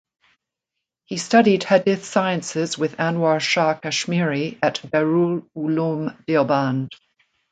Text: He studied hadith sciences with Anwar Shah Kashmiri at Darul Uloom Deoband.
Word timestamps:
He 1.05 1.17
studied 1.17 1.61
hadith 1.65 2.05
sciences 2.05 2.75
with 2.75 2.97
Anwar 2.97 3.39
Shah 3.39 3.75
Kashmiri 3.77 4.57
at 4.63 4.81
Darul 4.83 5.47
Uloom 5.55 6.17
Deoband. 6.25 6.89